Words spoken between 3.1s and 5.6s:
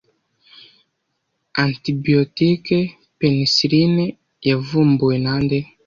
penisiline yavumbuwe nande